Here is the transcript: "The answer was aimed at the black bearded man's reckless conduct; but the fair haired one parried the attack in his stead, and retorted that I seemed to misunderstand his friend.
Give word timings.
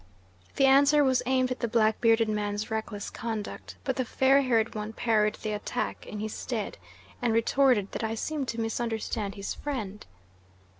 "The 0.55 0.65
answer 0.65 1.03
was 1.03 1.21
aimed 1.27 1.51
at 1.51 1.59
the 1.59 1.67
black 1.67 2.01
bearded 2.01 2.27
man's 2.27 2.71
reckless 2.71 3.11
conduct; 3.11 3.75
but 3.83 3.97
the 3.97 4.03
fair 4.03 4.41
haired 4.41 4.73
one 4.73 4.93
parried 4.93 5.35
the 5.35 5.51
attack 5.51 6.07
in 6.07 6.19
his 6.19 6.33
stead, 6.33 6.79
and 7.21 7.31
retorted 7.33 7.91
that 7.91 8.03
I 8.03 8.15
seemed 8.15 8.47
to 8.47 8.59
misunderstand 8.59 9.35
his 9.35 9.53
friend. 9.53 10.03